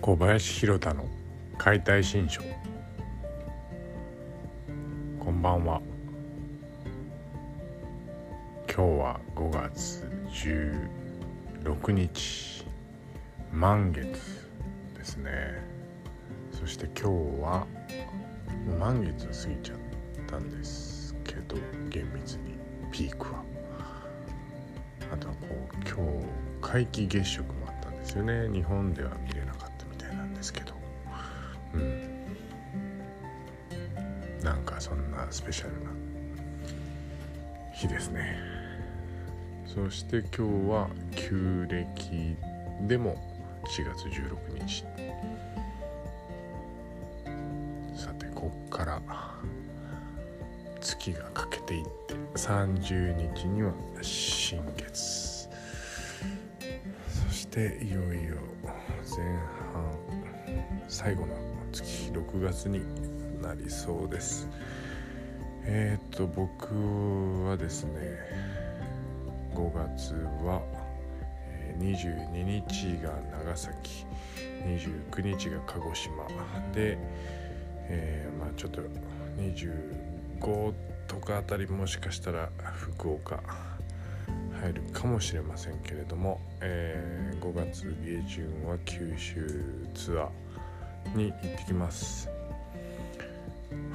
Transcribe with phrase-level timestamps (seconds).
[0.00, 1.04] 小林弘太の
[1.58, 2.40] 解体新書。
[5.18, 5.82] こんばんは。
[8.66, 10.10] 今日は5月
[11.62, 12.66] 16日。
[13.52, 14.48] 満月
[14.96, 15.30] ですね。
[16.50, 17.66] そして今日は
[18.78, 19.78] 満月過ぎちゃっ
[20.26, 21.56] たんですけど
[21.90, 22.54] 厳密に。
[22.90, 23.44] ピークは。
[25.12, 25.96] あとはこう今
[26.62, 28.48] 日皆既月食もあったんですよね。
[28.50, 29.10] 日本では
[35.50, 35.90] ペシャルな
[37.74, 38.38] 日ですね。
[39.66, 42.36] そして今日は旧暦
[42.86, 43.16] でも
[43.64, 44.84] 4月16日。
[47.96, 49.02] さてこっから
[50.80, 55.48] 月が欠けていって30日には新月。
[57.08, 58.36] そしていよいよ
[59.16, 59.26] 前
[59.72, 59.98] 半
[60.86, 61.34] 最後の
[61.72, 62.84] 月6月に
[63.42, 64.48] なりそうです。
[65.64, 66.74] えっ、と僕
[67.46, 68.18] はですね
[69.54, 70.62] 5月は
[71.78, 74.06] 22日が長崎
[74.64, 76.26] 29日が鹿児島
[76.72, 76.98] で、
[77.88, 78.82] えーまあちょっと
[79.38, 80.74] 25
[81.06, 83.42] とかあたりもしかしたら福岡
[84.60, 92.39] 入るかもしれませんけれども、えー5月下旬は九州ツアーに行ってきます。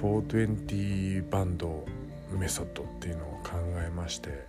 [0.00, 1.84] 420バンド
[2.30, 3.54] メソッドっていうのを考
[3.84, 4.46] えまして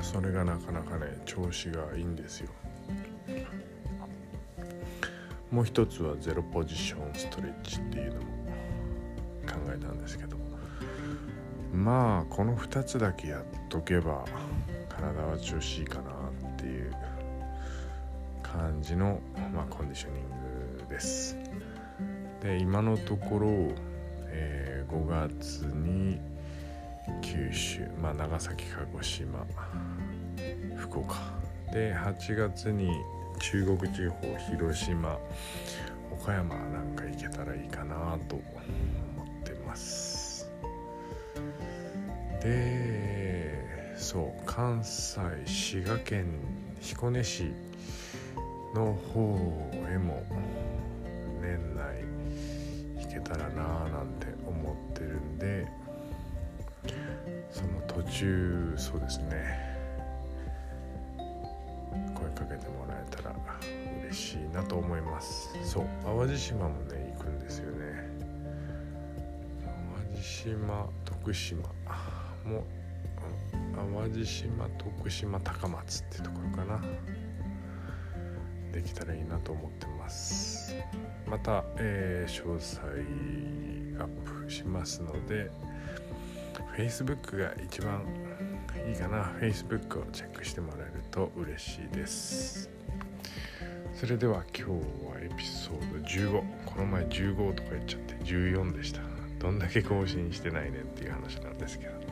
[0.00, 2.50] それがなかなかね調子がいいんですよ。
[5.50, 8.26] もう一つはゼロポジションストレッチっていうのも
[9.46, 10.36] 考えたんですけど
[11.74, 14.24] まあこの2つだけやっとけば
[14.88, 16.94] 体は調子いいかなっていう
[18.42, 19.20] 感じの、
[19.52, 21.36] まあ、コンディショニングです。
[22.40, 23.91] で今のところ、
[24.32, 26.20] えー5月に
[27.22, 29.46] 九州、まあ、長崎鹿児島
[30.76, 31.16] 福岡。
[31.72, 32.90] で8月に
[33.40, 35.18] 中国地方広島
[36.12, 38.42] 岡山なんか行けたらいいかなと思
[39.40, 40.52] ってます。
[42.42, 46.26] でそう関西滋賀県
[46.80, 47.52] 彦根市
[48.74, 50.22] の方へも
[51.40, 52.04] 年内
[53.06, 55.66] 行けたらなぁなんて思ってるんで
[57.50, 59.70] その途中そうですね。
[62.14, 63.34] 声かけてもらえたら
[64.04, 65.50] 嬉しいなと思います。
[65.62, 68.08] そう淡路島もね行くんですよね。
[69.64, 71.62] 淡路島徳島。
[72.44, 72.64] もう
[73.76, 76.80] 淡路島徳島高松ってところかな。
[78.72, 80.74] できたらいいなと思ってます。
[81.26, 82.80] また、えー詳細
[84.02, 85.50] アップしますので
[86.76, 88.02] Facebook が一番
[88.88, 89.24] いいかな。
[89.40, 92.70] Facebook をチェックしてもらえると嬉しいです。
[93.94, 94.72] それでは今日
[95.06, 99.00] はエピソード15この前15とか言っちゃって14でした。
[99.38, 102.02] どんだけ更新してないねっていう話なんですけど。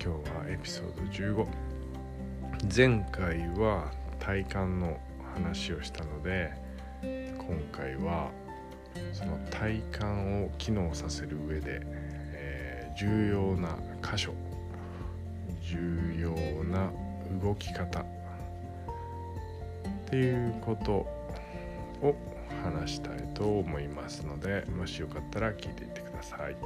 [0.00, 1.02] 今日はエピソード
[1.34, 1.46] 15
[2.74, 3.90] 前回は
[4.20, 4.98] 体幹の
[5.42, 6.52] 話をしたので
[7.02, 8.30] 今回は
[9.12, 10.04] その体幹
[10.44, 11.80] を機能させる上で、
[12.32, 14.34] えー重要な箇所
[15.62, 15.78] 重
[16.20, 16.30] 要
[16.64, 16.90] な
[17.40, 18.04] 動き方っ
[20.10, 20.92] ていうこと
[22.04, 22.16] を
[22.64, 26.56] 話したいと思いますのでもしよかったら聞いていってください。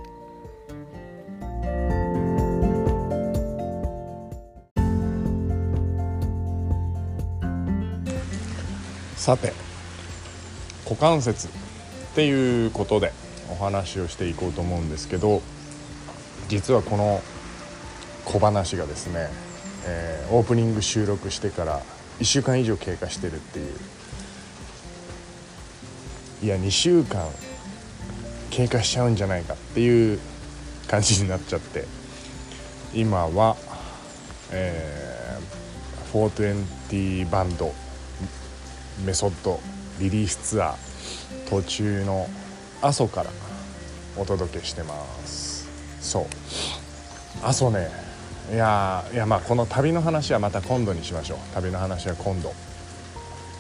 [9.22, 9.52] さて
[10.82, 11.50] 股関節っ
[12.16, 13.12] ていうことで
[13.52, 15.42] お話をしていこうと思うんですけど
[16.48, 17.20] 実はこの
[18.24, 19.28] 小話がですね、
[19.86, 21.82] えーオープニング収録してから
[22.18, 23.74] 1週間以上経過してるっていう
[26.42, 27.28] いや2週間
[28.50, 30.18] 経過しちゃうんじゃないかっていう
[30.88, 31.84] 感じになっちゃって
[32.92, 33.56] 今は、
[34.50, 36.64] えー、
[37.24, 37.72] 420バンド
[39.04, 39.60] メソッド
[39.98, 42.28] リリースツアー途中の
[42.80, 43.30] 阿蘇から
[44.16, 44.94] お届けしてま
[45.24, 45.68] す。
[46.00, 46.26] そう。
[47.42, 47.88] 阿蘇ね。
[48.52, 51.38] いやいやまあこの旅の話はまた今度にしましょう。
[51.54, 52.52] 旅の話は今度。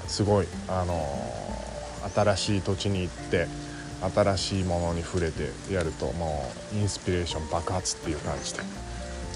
[0.08, 1.42] すごいあのー
[2.14, 3.46] 新しい土地に行って
[4.14, 6.44] 新しいものに触れてやるとも
[6.74, 8.60] うインスピレーション爆発っていう感じで。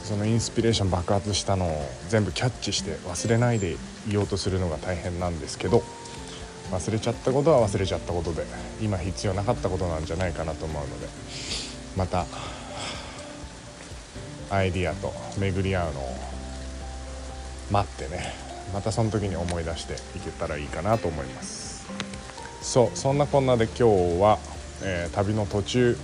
[0.02, 3.76] そのインスピレーション爆発したのを全部キャッチして忘れないで
[4.08, 5.82] いようとするのが大変なんですけど
[6.70, 8.44] 忘れちゃったことは忘れちゃったことで
[8.80, 11.06] 今必要なかったことなんじゃないかなと思うので
[11.96, 12.26] また
[14.50, 16.14] アイディアと巡り合うのを
[17.70, 18.32] 待ってね
[18.72, 21.86] またその時に思い出していけたらいいかなと思います。
[22.62, 23.82] そうそんなこんなで今日
[24.20, 24.38] は、
[24.82, 25.96] えー、旅の途中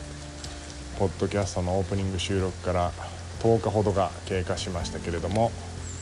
[0.97, 2.93] ポッドキャストのオープニング収録から
[3.41, 5.51] 10日ほどが経過しましたけれども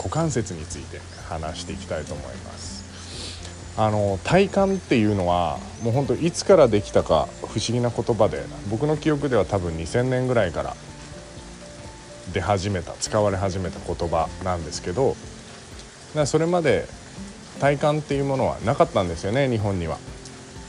[0.00, 0.98] 股関節について
[1.28, 2.80] 話していきたいと思います
[3.76, 10.74] あの体幹っていうのはもうほんといつからできたか不思議な言葉で僕の記憶では多分2000年ぐらいから
[12.32, 15.16] 出始めた使われ始めた言葉なんですけど
[16.24, 16.86] それまで
[17.60, 19.98] 体幹っていうものはなかったんですよね日本には。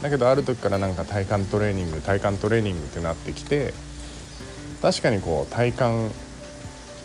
[0.02, 3.74] だけどある時からなんか体幹トレーニング体幹トレーニングってなってきて
[4.82, 5.84] 確かにこう体幹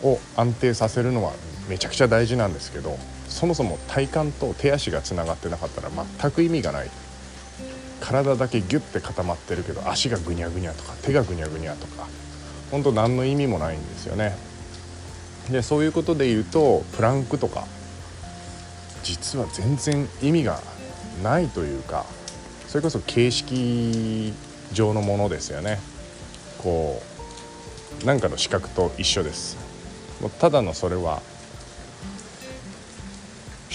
[0.03, 1.33] を安定させるのは
[1.67, 2.97] めちゃくちゃ大事なんですけど
[3.27, 6.89] そもそも体幹と手足がつながってなかったら全く意味がない。
[7.99, 12.07] 体だけギュッて固まってるけど足がぐにゃぐにゃとか手がぐにゃぐにゃとか
[12.71, 14.35] 本当何の意味もないんですよね。
[15.49, 17.65] でそういうことで言うとプランクとか
[19.03, 20.61] 実は全然意味が
[21.23, 22.05] ないというか
[22.67, 24.33] それこそ形式
[24.73, 25.79] 上のものですよね。
[26.59, 27.01] こ
[28.03, 29.57] う何かの資格と一緒です。
[30.39, 31.21] ただのそれは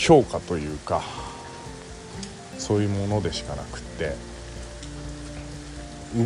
[0.02, 1.00] 評価というか
[2.58, 4.14] そういうものでしかなくって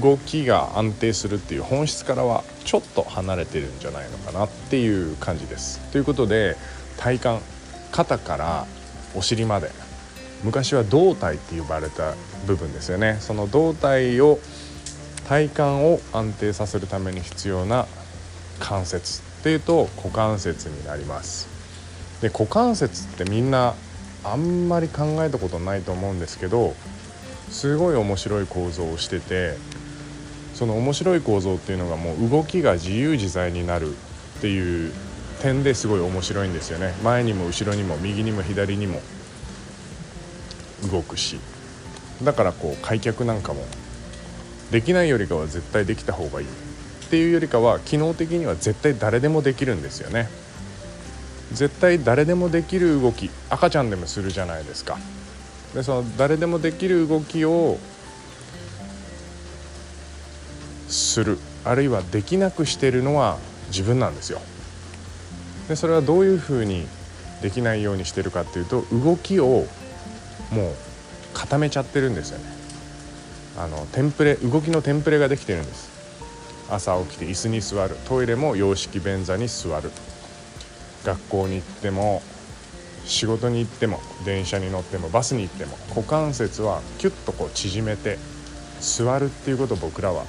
[0.00, 5.78] 動きが安定するっていう本質からはちょっと離れてるんじゃないのかなっていう感じです。
[5.92, 6.56] ということで
[6.96, 7.44] 体幹
[7.92, 8.66] 肩から
[9.14, 9.70] お尻まで
[10.42, 12.14] 昔は胴体って呼ばれた
[12.46, 14.38] 部分ですよねその胴体を
[15.28, 17.86] 体幹を安定させるために必要な
[18.58, 21.55] 関節っていうと股関節になります
[22.20, 23.74] で股関節ってみんな
[24.24, 26.74] あんまり考えたことないと思うんですけど
[27.50, 29.56] すごい面白い構造をしてて
[30.54, 34.92] その面白い構造っていうのがもう動きが自由自在になるっていう
[35.42, 36.94] 点ですごい面白いんですよね。
[37.04, 39.00] 前にも後ろにも右にも左にも
[40.90, 41.38] 動くし。
[42.22, 43.62] だからこう開脚なんかも
[44.70, 46.50] できないよりかは絶対できた方がいいっ
[47.10, 50.28] ていうよりかは機能的には絶対誰でもできるんですよね。
[51.52, 54.98] 絶対誰でもできる動き赤ちゃんでもするじゃないですか。
[55.74, 57.78] でその誰でもできる動きを
[60.88, 61.38] する。
[61.64, 63.38] あるいはできなくしてるのは
[63.68, 64.40] 自分なんですよ。
[65.68, 66.86] でそれはどういうふうに
[67.42, 69.66] できないようにしてるかっていうと動きを
[70.50, 70.74] もう
[71.34, 72.44] 固めちゃってるんですよね。
[73.58, 75.90] あのテンプレ動きのテンプレができてるんです。
[76.70, 77.96] 朝起きて椅子に座る。
[78.06, 79.90] トイレも洋式便座に座る。
[81.06, 82.22] 学校に行っても
[83.04, 88.18] 仕事に行っても電車に乗ってもバスに行っても股関節はキュッとこう縮めて
[88.80, 90.24] 座るっていうことを僕らは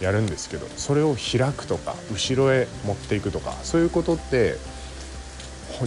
[0.00, 4.56] やるんですけどそれを開くとか後ろへ持っていくとかそういうことって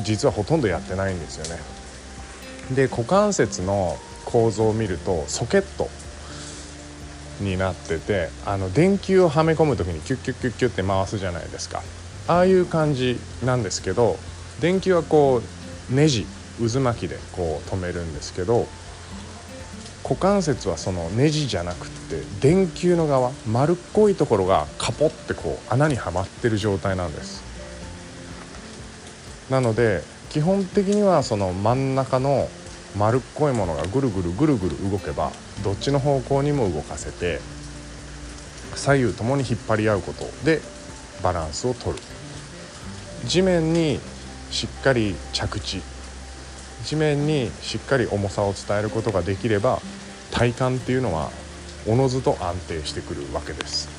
[0.03, 1.61] 実はほとんどやってないんですよね。
[2.75, 5.89] で股関節の構造を見るとソケット
[7.41, 11.81] になっててあの電球をはめ込む時にキュッキュッキュッキュッって回すじゃないですか
[12.29, 14.17] ああいう感じなんですけど
[14.61, 15.41] 電球はこ
[15.91, 16.27] うネジ
[16.59, 18.67] 渦巻きでこう止めるんですけど
[20.03, 27.43] 股関節はそのネジじゃなくて電球の側丸っこいところがカポってこう穴にはまってる状態なんです。
[29.49, 32.47] なので基本的にはその真ん中の
[32.95, 35.31] 丸っこいものがぐるぐるぐるぐる動けば
[35.63, 37.39] どっちの方向にも動かせて
[38.75, 40.25] 左右ともに引っ張り合うこと。
[40.45, 40.61] で
[41.23, 41.99] バランスをとる。
[43.25, 43.99] 地面に
[44.51, 45.81] しっかり着地。
[46.83, 49.81] 地面にしっかり重さを伝えることができれば
[50.31, 51.29] 体幹っていうのは
[51.87, 53.89] おのずと安定してくるわけです。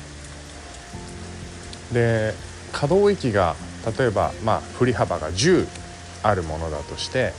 [1.93, 2.33] で
[2.71, 3.55] 可動域が
[3.97, 5.67] 例えば、まあ、振り幅が10
[6.23, 7.33] あるものだとして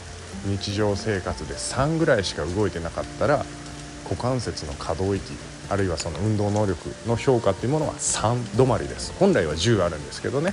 [0.45, 3.45] 日常生活で3ぐらいしか動いてなかったら
[4.05, 5.23] 股関節の可動域
[5.73, 9.15] あるいはその運動能力の評価っていうものは3止まりです。
[9.19, 10.53] 本来は10あるんですけどね。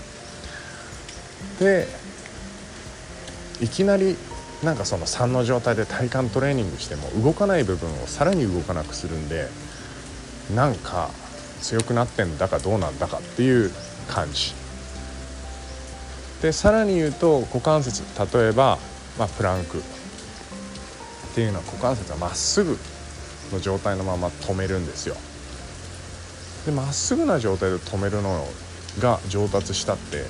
[1.60, 1.88] で
[3.60, 4.16] いきなり
[4.64, 9.48] なんかその3の状態で体幹トレーニングしても動かない部分をさらに動かなくするんで
[10.56, 11.10] なんか
[11.62, 13.72] 強くなってんだかどうなんだかっていう
[14.08, 14.54] 感じ。
[16.42, 18.04] でさらに言うと股関節。
[18.34, 18.80] 例えば、
[19.18, 19.80] まあ、プランク。
[19.80, 19.82] っ
[21.36, 22.78] ていうのは股関節はまっすぐ
[23.52, 25.16] の状態のまま止めるんですよ。
[26.66, 28.46] でまっすぐな状態で止めるの
[29.00, 30.26] が上達したって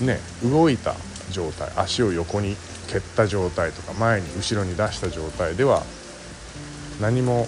[0.00, 0.94] ね動いた
[1.30, 2.56] 状態足を横に
[2.88, 5.82] 蹴った状態とか前に後ろに出した状態では
[7.00, 7.46] 何も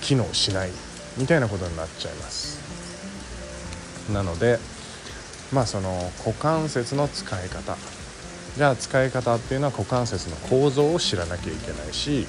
[0.00, 0.70] 機能しない
[1.16, 2.58] みたいなことになっちゃいます。
[4.12, 4.58] なので
[5.52, 7.76] まあその股関節の使い方
[8.58, 12.26] じゃあ使い方っていうのは股関節の構造を知らなきゃいけないし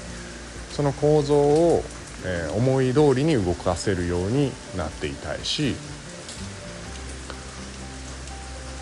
[0.70, 1.82] その構造を、
[2.24, 5.74] えー、思い通りに動かせるようになっていたいし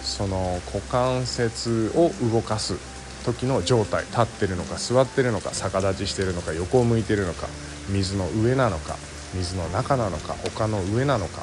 [0.02, 2.74] その股関節を動かす
[3.24, 7.46] 時の状態立ってるのか座ってるのか逆立ちしてるのか横を向いてるのか
[7.88, 8.96] 水の上なのか
[9.34, 11.40] 水の中なのか丘の上なのか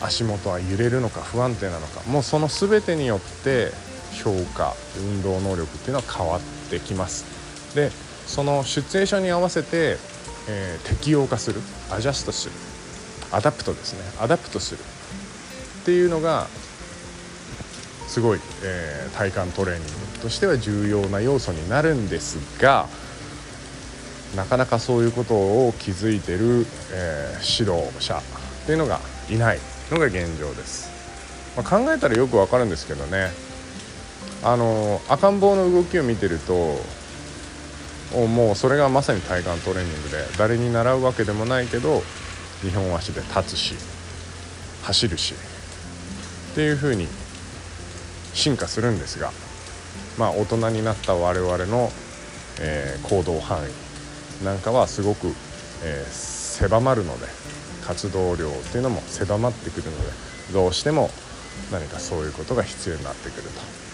[0.00, 3.72] 足元は揺れるのか不安定なのかもうその全てによって
[4.22, 7.24] 評価運動能力っていうのは変わってきます。
[7.74, 7.90] で
[8.26, 9.98] そのシチュエーションに合わせて、
[10.48, 12.52] えー、適応化するアジャストする
[13.30, 14.00] adapt ですね。
[14.20, 14.80] adapt する
[15.82, 16.48] っていうのが
[18.08, 22.86] すごい、えー、体幹トレーニングとしては重要な要素になるんですが
[24.34, 28.22] なかなかそういうことを気づいてる、えー、指導者っ
[28.66, 29.58] ていうのがいない
[29.90, 30.90] のが現状です、
[31.56, 33.30] まあ、考えたらよくわかるんですけどね。
[34.48, 36.76] あの赤ん坊の動きを見てると
[38.28, 42.04] もうそれがまさに体幹トレーニングで誰に習うわけでもないけど
[42.62, 43.74] 2本足で立つし
[44.84, 45.34] 走るし
[46.52, 47.08] っていう風に
[48.34, 49.32] 進化するんですが
[50.16, 51.90] まあ大人になった我々の、
[52.60, 53.58] えー、行動範
[54.40, 55.26] 囲なんかはすごく、
[55.82, 57.26] えー、狭まるので
[57.84, 60.12] 活動量っていうのも狭まってくるので
[60.52, 61.10] どうしても
[61.72, 63.85] 何かそういうことが必要になってくると。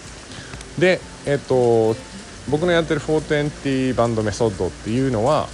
[0.77, 1.95] でえっ、と
[2.49, 5.47] 僕のやってる420バンドメソッドっていうのは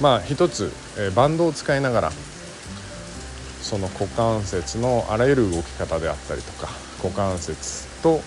[0.00, 2.12] まあ一つ、え、バンドを使いながら
[3.60, 6.68] その股関節のあらゆる動き方であったりとか
[7.02, 8.20] 股関節と、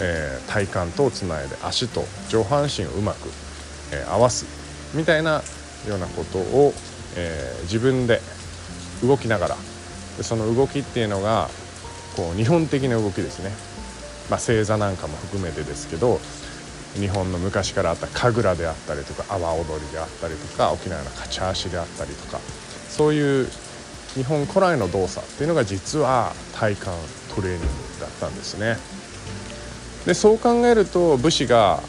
[0.00, 3.28] えー、体幹とをつないで足と上半身をうまく、
[3.92, 4.46] えー、合わす
[4.94, 5.42] みたいな
[5.88, 6.72] ようなことを、
[7.16, 8.20] えー、自分で
[9.02, 9.56] 動きながら。
[10.16, 11.48] でその動きっていうのが
[12.16, 13.50] こう日本的な動きですね、
[14.30, 16.20] まあ、正座なんかも含めてですけど
[16.94, 22.38] 日本の昔からあった神楽であったりとか阿波踊りであったりとか沖縄のカチャーシであったりとか
[22.88, 23.48] そういう
[24.14, 26.84] 日本古来の動作っていうのが実は体幹
[27.34, 27.66] トレーニング
[28.00, 28.76] だったんですね。
[30.06, 31.80] でそう考えると武士が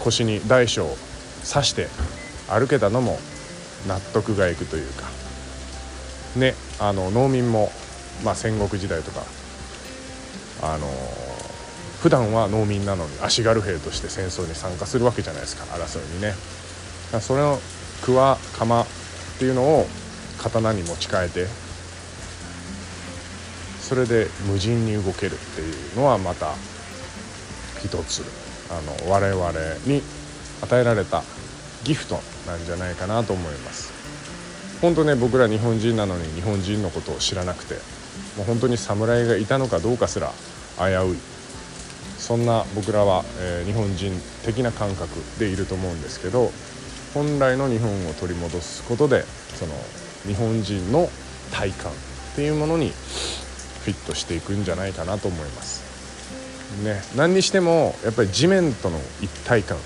[0.00, 0.96] 腰に大小を
[1.50, 1.88] 刺して
[2.48, 3.18] 歩けたのも
[3.88, 5.08] 納得がいくというか
[6.36, 7.72] ねあの農民も、
[8.22, 9.22] まあ、戦国時代とか
[10.62, 10.86] あの
[12.02, 15.62] 普段は農民なのに足軽兵として戦争に参加するわけじゃないですか。
[15.66, 16.34] 争いにね。
[17.20, 17.60] それの
[18.04, 18.86] 桑鎌っ
[19.38, 19.86] ていうのを
[20.38, 21.46] 刀に持ち替えて
[23.80, 26.54] それで無人に動けるっていうのはまた
[27.84, 28.24] 一つ
[28.70, 29.52] あの我々
[29.86, 30.02] に
[30.62, 31.22] 与えられた
[31.84, 32.18] ギフト
[32.48, 33.92] なんじゃないかなと思います。
[34.80, 37.74] 本当ね僕ら日本人なのに日本人のことを知らなくて
[38.36, 40.32] もう本当に侍がいたのかどうかすら
[40.78, 41.31] 危うい。
[42.22, 44.12] そんな僕らは、えー、日本人
[44.44, 45.08] 的な感覚
[45.40, 46.52] でいると思うんですけど
[47.14, 49.24] 本来の日本を取り戻すことで
[49.56, 49.74] その
[50.24, 51.10] 日本人の
[51.50, 51.94] 体感っ
[52.36, 55.82] ていうものにフィットしていくんじゃないかなと思います。
[56.84, 59.76] ね、何にしてもやっぱり地面との一体感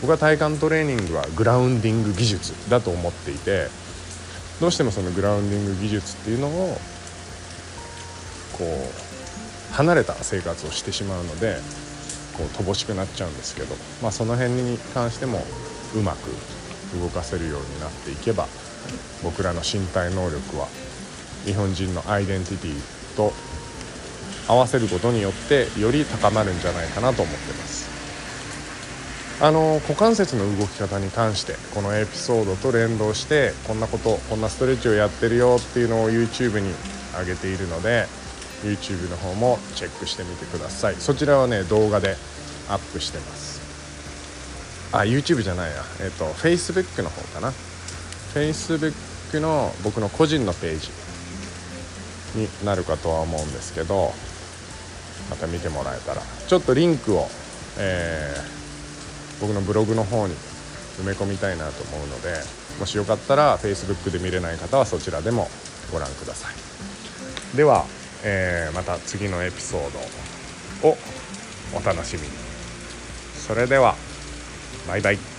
[0.00, 3.68] 僕は体幹トレーニングはグラウンディング技術だと思っていて
[4.60, 6.76] どうしてもそのグラウンディング技術っていうのを
[8.58, 9.03] こう
[9.74, 11.56] 離れた生活をしてしまうので
[12.36, 15.42] こう乏しくなっちゃうんですけど、まあ、その辺に関しても
[15.94, 16.30] うまく
[17.00, 18.46] 動かせるようになっていけば
[19.22, 20.68] 僕らの身体能力は
[21.44, 23.32] 日本人のアイデンティティと
[24.48, 27.84] 合わせることによってより高まるんじゃないかなと思ってます。
[29.40, 36.72] あの股関節の動き方に関してこのエピソードと連動してこんなことこんなストレッチをやってるよっていうのを YouTube に
[37.18, 38.06] 上げているので
[38.64, 40.94] YouTube の方もチェックしてみてください。
[40.96, 42.16] そちらはね動画で
[42.68, 43.60] アップしてます。
[44.92, 45.82] あ YouTube じゃないや。
[46.00, 47.52] えっ、と Facebook の方かな。
[48.34, 48.92] Facebook
[49.40, 50.88] の僕の個人のページ
[52.38, 54.12] になるかとは思うんですけど
[55.30, 56.22] また見てもらえたら。
[56.46, 57.28] ちょっとリンクを、
[57.78, 60.34] えー、僕のブログの方に
[61.00, 62.34] 埋め込みたいなと思うので
[62.78, 65.48] もしよかったら Facebook で見れない方はそちらでも
[65.92, 67.56] ご覧ください。
[67.56, 67.84] では、
[68.24, 69.90] えー、また次のエピソー
[70.82, 70.96] ドを
[71.74, 72.28] お楽しみに。
[73.46, 73.94] それでは
[74.88, 75.33] バイバイ。